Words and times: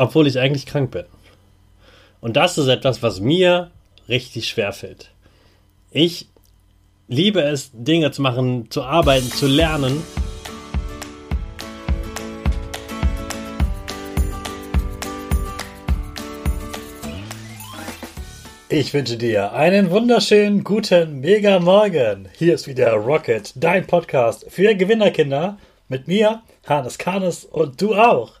obwohl 0.00 0.26
ich 0.26 0.38
eigentlich 0.38 0.64
krank 0.64 0.90
bin. 0.92 1.04
Und 2.22 2.36
das 2.36 2.56
ist 2.56 2.68
etwas, 2.68 3.02
was 3.02 3.20
mir 3.20 3.70
richtig 4.08 4.48
schwer 4.48 4.72
fällt. 4.72 5.10
Ich 5.90 6.28
liebe 7.06 7.42
es, 7.42 7.70
Dinge 7.74 8.10
zu 8.10 8.22
machen, 8.22 8.70
zu 8.70 8.82
arbeiten, 8.82 9.30
zu 9.30 9.46
lernen. 9.46 10.02
Ich 18.70 18.94
wünsche 18.94 19.18
dir 19.18 19.52
einen 19.52 19.90
wunderschönen 19.90 20.64
guten 20.64 21.20
Mega 21.20 21.58
Morgen. 21.58 22.28
Hier 22.38 22.54
ist 22.54 22.66
wieder 22.66 22.94
Rocket, 22.94 23.52
dein 23.56 23.86
Podcast 23.86 24.46
für 24.48 24.74
Gewinnerkinder 24.74 25.58
mit 25.88 26.08
mir, 26.08 26.40
Hannes 26.66 26.96
Karnes 26.96 27.44
und 27.44 27.82
du 27.82 27.94
auch. 27.94 28.40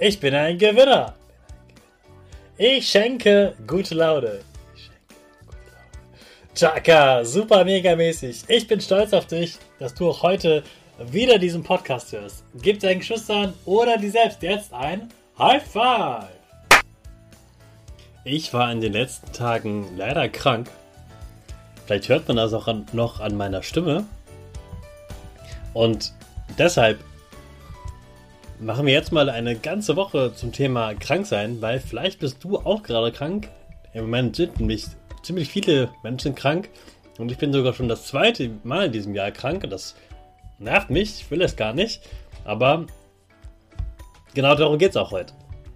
Ich 0.00 0.20
bin 0.20 0.32
ein 0.32 0.56
Gewinner. 0.58 1.14
Ich 2.56 2.88
schenke 2.88 3.56
gute 3.66 3.96
Laune. 3.96 4.42
Chaka, 6.54 7.24
super 7.24 7.64
mega 7.64 7.96
mäßig. 7.96 8.44
Ich 8.46 8.68
bin 8.68 8.80
stolz 8.80 9.12
auf 9.12 9.26
dich, 9.26 9.56
dass 9.80 9.94
du 9.94 10.10
auch 10.10 10.22
heute 10.22 10.62
wieder 11.10 11.36
diesen 11.38 11.64
Podcast 11.64 12.12
hörst. 12.12 12.44
Gib 12.62 12.78
deinen 12.78 13.00
Geschwistern 13.00 13.54
oder 13.64 13.96
dir 13.98 14.12
selbst 14.12 14.40
jetzt 14.40 14.72
ein 14.72 15.08
High 15.36 15.64
Five. 15.64 16.28
Ich 18.22 18.54
war 18.54 18.70
in 18.70 18.80
den 18.80 18.92
letzten 18.92 19.32
Tagen 19.32 19.96
leider 19.96 20.28
krank. 20.28 20.70
Vielleicht 21.86 22.08
hört 22.08 22.28
man 22.28 22.36
das 22.36 22.52
auch 22.52 22.72
noch 22.92 23.18
an 23.18 23.36
meiner 23.36 23.64
Stimme. 23.64 24.04
Und 25.74 26.12
deshalb 26.56 27.00
machen 28.60 28.86
wir 28.86 28.92
jetzt 28.92 29.12
mal 29.12 29.28
eine 29.30 29.56
ganze 29.56 29.96
Woche 29.96 30.32
zum 30.34 30.52
Thema 30.52 30.94
krank 30.94 31.26
sein, 31.26 31.60
weil 31.60 31.80
vielleicht 31.80 32.18
bist 32.18 32.42
du 32.42 32.58
auch 32.58 32.82
gerade 32.82 33.12
krank. 33.12 33.48
Im 33.92 34.02
Moment 34.02 34.36
sind 34.36 34.58
nämlich 34.58 34.86
ziemlich 35.22 35.48
viele 35.48 35.90
Menschen 36.02 36.34
krank 36.34 36.68
und 37.18 37.30
ich 37.30 37.38
bin 37.38 37.52
sogar 37.52 37.72
schon 37.72 37.88
das 37.88 38.06
zweite 38.06 38.50
Mal 38.64 38.86
in 38.86 38.92
diesem 38.92 39.14
Jahr 39.14 39.30
krank 39.30 39.64
und 39.64 39.70
das 39.70 39.94
nervt 40.58 40.90
mich, 40.90 41.20
ich 41.20 41.30
will 41.30 41.42
es 41.42 41.56
gar 41.56 41.72
nicht, 41.72 42.02
aber 42.44 42.86
genau 44.34 44.54
darum 44.54 44.78
geht 44.78 44.90
es 44.90 44.96
auch 44.96 45.12
heute. 45.12 45.32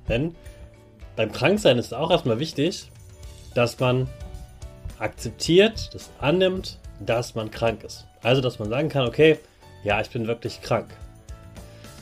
Denn 0.08 0.34
beim 1.16 1.30
Kranksein 1.30 1.78
ist 1.78 1.86
es 1.86 1.92
auch 1.92 2.10
erstmal 2.10 2.38
wichtig, 2.38 2.90
dass 3.54 3.78
man 3.78 4.08
akzeptiert, 4.98 5.90
das 5.94 6.10
annimmt, 6.20 6.78
dass 7.00 7.34
man 7.34 7.50
krank 7.50 7.84
ist. 7.84 8.06
Also, 8.22 8.40
dass 8.40 8.58
man 8.58 8.68
sagen 8.70 8.88
kann, 8.88 9.06
okay, 9.06 9.38
ja, 9.84 10.00
ich 10.00 10.10
bin 10.10 10.26
wirklich 10.26 10.62
krank. 10.62 10.88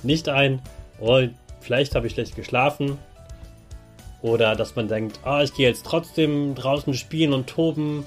Nicht 0.03 0.29
ein, 0.29 0.61
oh, 0.99 1.23
vielleicht 1.61 1.95
habe 1.95 2.07
ich 2.07 2.15
schlecht 2.15 2.37
geschlafen. 2.37 2.99
Oder 4.23 4.55
dass 4.55 4.77
man 4.77 4.89
denkt, 4.89 5.21
oh, 5.25 5.41
ich 5.43 5.55
gehe 5.55 5.69
jetzt 5.69 5.87
trotzdem 5.87 6.55
draußen 6.55 6.95
spielen 6.95 7.33
und 7.33 7.47
toben. 7.47 8.05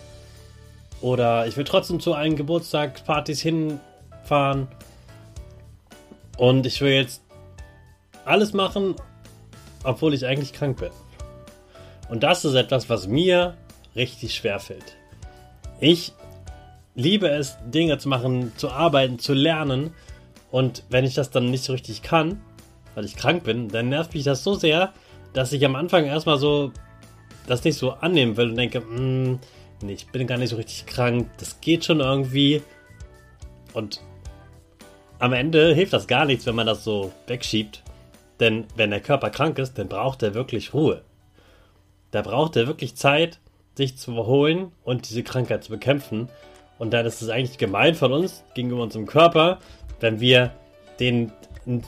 Oder 1.02 1.48
ich 1.48 1.58
will 1.58 1.64
trotzdem 1.64 2.00
zu 2.00 2.14
allen 2.14 2.36
Geburtstagspartys 2.36 3.42
hinfahren. 3.42 4.68
Und 6.38 6.66
ich 6.66 6.82
will 6.82 6.94
jetzt 6.94 7.22
alles 8.26 8.54
machen, 8.54 8.96
obwohl 9.84 10.14
ich 10.14 10.26
eigentlich 10.26 10.54
krank 10.54 10.80
bin. 10.80 10.92
Und 12.10 12.24
das 12.24 12.46
ist 12.46 12.54
etwas, 12.54 12.90
was 12.90 13.08
mir 13.08 13.56
richtig 13.96 14.36
schwer 14.36 14.60
fällt. 14.60 14.98
Ich 15.80 16.14
liebe 16.96 17.28
es, 17.28 17.58
Dinge 17.66 17.98
zu 17.98 18.08
machen, 18.10 18.52
zu 18.56 18.70
arbeiten, 18.70 19.20
zu 19.20 19.34
lernen, 19.34 19.94
und 20.54 20.84
wenn 20.92 21.04
ich 21.04 21.16
das 21.16 21.32
dann 21.32 21.50
nicht 21.50 21.64
so 21.64 21.74
richtig 21.74 22.04
kann, 22.04 22.40
weil 22.94 23.06
ich 23.06 23.16
krank 23.16 23.44
bin, 23.44 23.70
dann 23.70 23.90
nervt 23.90 24.14
mich 24.14 24.24
das 24.24 24.44
so 24.44 24.54
sehr, 24.54 24.94
dass 25.34 25.52
ich 25.52 25.66
am 25.66 25.76
Anfang 25.76 26.06
erstmal 26.06 26.38
so 26.38 26.72
das 27.48 27.64
nicht 27.64 27.76
so 27.76 27.94
annehmen 27.94 28.38
will 28.38 28.52
und 28.52 28.56
denke, 28.56 28.82
mm, 28.82 29.40
nee, 29.82 29.94
ich 29.94 30.10
bin 30.10 30.28
gar 30.28 30.38
nicht 30.38 30.52
so 30.52 30.58
richtig 30.58 30.86
krank, 30.86 31.28
das 31.40 31.60
geht 31.60 31.86
schon 31.86 32.02
irgendwie. 32.02 32.62
Und 33.74 34.02
am 35.18 35.34
Ende 35.34 35.74
hilft 35.74 35.94
das 35.94 36.06
gar 36.06 36.26
nichts, 36.26 36.46
wenn 36.46 36.54
man 36.54 36.68
das 36.68 36.84
so 36.84 37.12
wegschiebt. 37.26 37.82
Denn 38.40 38.66
wenn 38.76 38.92
der 38.92 39.02
Körper 39.02 39.32
krank 39.32 39.58
ist, 39.58 39.80
dann 39.80 39.90
braucht 39.90 40.22
er 40.22 40.36
wirklich 40.36 40.76
Ruhe. 40.76 41.02
Da 42.12 42.22
braucht 42.22 42.58
er 42.58 42.68
wirklich 42.68 42.96
Zeit, 42.96 43.40
sich 43.74 43.98
zu 43.98 44.12
erholen 44.12 44.72
und 44.84 45.10
diese 45.10 45.24
Krankheit 45.24 45.64
zu 45.64 45.72
bekämpfen. 45.72 46.30
Und 46.78 46.92
dann 46.92 47.08
ist 47.08 47.24
es 47.24 47.30
eigentlich 47.30 47.58
gemein 47.58 47.96
von 47.96 48.14
uns 48.14 48.44
gegenüber 48.54 48.84
unserem 48.84 49.08
Körper, 49.08 49.60
wenn 50.04 50.20
wir 50.20 50.52
den 51.00 51.32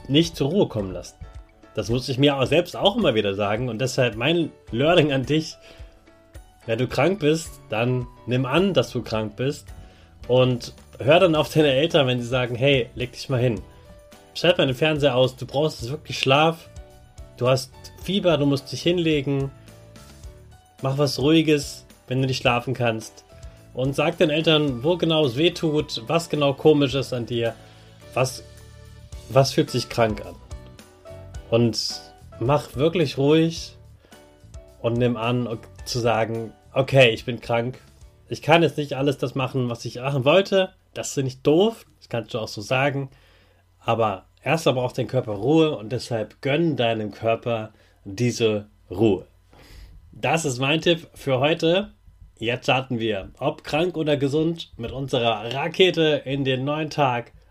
nicht 0.08 0.38
zur 0.38 0.50
Ruhe 0.50 0.68
kommen 0.70 0.94
lassen. 0.94 1.18
Das 1.76 1.90
muss 1.90 2.08
ich 2.08 2.18
mir 2.18 2.38
auch 2.38 2.46
selbst 2.46 2.78
auch 2.78 2.96
immer 2.96 3.14
wieder 3.14 3.34
sagen 3.36 3.68
und 3.68 3.80
deshalb 3.80 4.16
mein 4.16 4.52
Learning 4.72 5.12
an 5.12 5.26
dich, 5.26 5.58
wenn 6.66 6.80
du 6.80 6.88
krank 6.88 7.20
bist, 7.20 7.60
dann 7.68 8.08
nimm 8.26 8.46
an, 8.46 8.74
dass 8.74 8.90
du 8.92 9.04
krank 9.04 9.36
bist 9.36 9.68
und 10.30 10.74
hör 10.98 11.20
dann 11.20 11.36
auf 11.36 11.54
deine 11.54 11.74
Eltern, 11.74 12.08
wenn 12.08 12.22
sie 12.22 12.28
sagen, 12.28 12.56
hey, 12.56 12.90
leg 12.96 13.12
dich 13.12 13.28
mal 13.28 13.42
hin. 13.42 13.62
Schalt 14.34 14.58
mal 14.58 14.66
den 14.66 14.76
Fernseher 14.76 15.16
aus, 15.16 15.36
du 15.36 15.46
brauchst 15.46 15.90
wirklich 15.90 16.18
Schlaf, 16.18 16.70
du 17.36 17.50
hast 17.50 17.74
Fieber, 18.02 18.38
du 18.38 18.46
musst 18.46 18.72
dich 18.72 18.82
hinlegen, 18.82 19.52
mach 20.82 20.98
was 20.98 21.20
Ruhiges, 21.20 21.86
wenn 22.08 22.22
du 22.22 22.28
nicht 22.28 22.42
schlafen 22.42 22.74
kannst 22.74 23.26
und 23.74 23.94
sag 23.94 24.18
den 24.18 24.30
Eltern, 24.30 24.86
wo 24.86 24.96
genau 24.96 25.26
es 25.26 25.36
weh 25.36 25.52
tut, 25.52 26.02
was 26.08 26.30
genau 26.30 26.54
komisch 26.54 26.96
ist 26.96 27.12
an 27.12 27.26
dir 27.26 27.56
was, 28.16 28.44
was 29.30 29.54
fühlt 29.54 29.70
sich 29.70 29.90
krank 29.90 30.26
an? 30.26 30.36
Und 31.50 32.02
mach 32.40 32.76
wirklich 32.76 33.18
ruhig 33.18 33.76
und 34.82 34.98
nimm 34.98 35.18
an, 35.18 35.48
zu 35.86 36.00
sagen, 36.00 36.54
okay, 36.74 37.12
ich 37.12 37.26
bin 37.26 37.40
krank. 37.40 37.80
Ich 38.28 38.42
kann 38.42 38.64
jetzt 38.64 38.78
nicht 38.78 38.94
alles 38.94 39.18
das 39.18 39.36
machen, 39.36 39.70
was 39.70 39.86
ich 39.86 39.96
machen 39.98 40.26
wollte. 40.26 40.74
Das 40.94 41.16
ist 41.16 41.24
nicht 41.24 41.46
doof. 41.46 41.86
Das 42.00 42.10
kannst 42.10 42.34
du 42.34 42.40
auch 42.40 42.48
so 42.48 42.62
sagen. 42.62 43.10
Aber 43.80 44.26
erst 44.44 44.66
braucht 44.66 44.98
dein 44.98 45.08
Körper 45.08 45.34
Ruhe 45.34 45.78
und 45.78 45.92
deshalb 45.92 46.42
gönn 46.42 46.76
deinem 46.76 47.12
Körper 47.12 47.72
diese 48.04 48.68
Ruhe. 48.90 49.28
Das 50.12 50.46
ist 50.46 50.60
mein 50.60 50.82
Tipp 50.82 51.08
für 51.14 51.40
heute. 51.40 51.92
Jetzt 52.38 52.64
starten 52.64 53.00
wir, 53.00 53.32
ob 53.40 53.64
krank 53.64 53.96
oder 53.96 54.18
gesund, 54.18 54.72
mit 54.78 54.92
unserer 54.92 55.54
Rakete 55.54 56.22
in 56.26 56.44
den 56.44 56.66
neuen 56.66 56.90
Tag. 56.90 57.32